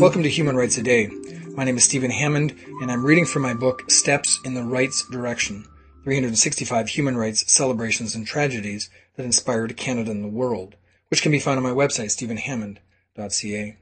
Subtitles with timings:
[0.00, 1.10] Welcome to Human Rights A Day.
[1.54, 5.06] My name is Stephen Hammond, and I'm reading from my book Steps in the Rights
[5.10, 5.66] Direction
[6.04, 10.76] 365 Human Rights Celebrations and Tragedies that Inspired Canada and the World,
[11.08, 13.76] which can be found on my website, stephenhammond.ca.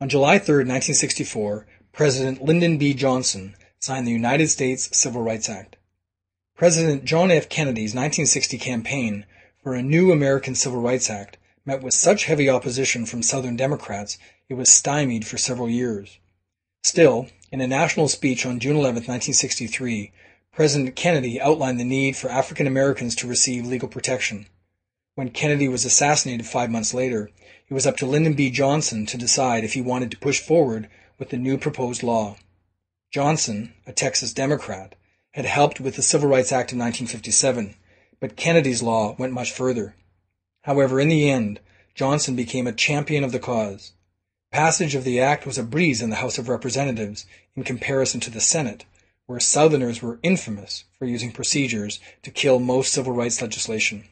[0.00, 2.94] On July 3, 1964, President Lyndon B.
[2.94, 5.76] Johnson signed the United States Civil Rights Act.
[6.56, 7.50] President John F.
[7.50, 9.26] Kennedy's 1960 campaign
[9.74, 14.18] a new American Civil Rights Act met with such heavy opposition from Southern Democrats
[14.48, 16.18] it was stymied for several years.
[16.82, 20.12] Still, in a national speech on June 11, 1963,
[20.52, 24.46] President Kennedy outlined the need for African Americans to receive legal protection.
[25.14, 27.30] When Kennedy was assassinated five months later,
[27.68, 28.50] it was up to Lyndon B.
[28.50, 32.36] Johnson to decide if he wanted to push forward with the new proposed law.
[33.12, 34.94] Johnson, a Texas Democrat,
[35.32, 37.74] had helped with the Civil Rights Act of 1957,
[38.20, 39.94] but Kennedy's law went much further.
[40.62, 41.60] However, in the end,
[41.94, 43.92] Johnson became a champion of the cause.
[44.50, 48.30] Passage of the act was a breeze in the House of Representatives in comparison to
[48.30, 48.84] the Senate,
[49.26, 54.04] where Southerners were infamous for using procedures to kill most civil rights legislation.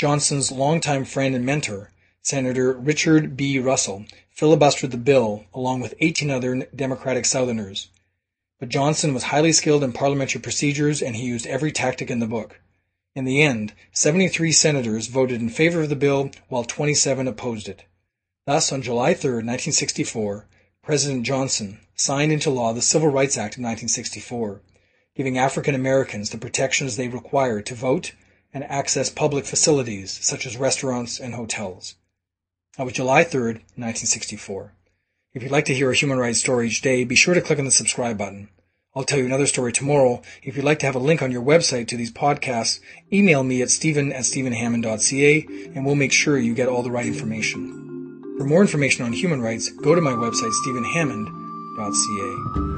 [0.00, 1.90] Johnson's longtime friend and mentor,
[2.22, 3.58] Senator Richard B.
[3.58, 4.04] Russell,
[4.36, 7.88] filibustered the bill along with 18 other Democratic Southerners.
[8.58, 12.26] But Johnson was highly skilled in parliamentary procedures and he used every tactic in the
[12.26, 12.60] book.
[13.14, 17.84] In the end, 73 senators voted in favor of the bill while 27 opposed it.
[18.46, 20.46] Thus, on July 3, 1964,
[20.82, 24.62] President Johnson signed into law the Civil Rights Act of 1964,
[25.16, 28.12] giving African Americans the protections they required to vote
[28.52, 31.96] and access public facilities such as restaurants and hotels.
[32.76, 34.72] That was July 3, 1964.
[35.34, 37.58] If you'd like to hear a human rights story each day, be sure to click
[37.58, 38.48] on the subscribe button.
[38.94, 40.20] I'll tell you another story tomorrow.
[40.42, 42.80] If you'd like to have a link on your website to these podcasts,
[43.12, 47.06] email me at stephen at stephenhammond.ca and we'll make sure you get all the right
[47.06, 48.34] information.
[48.36, 52.69] For more information on human rights, go to my website, stephenhammond.ca.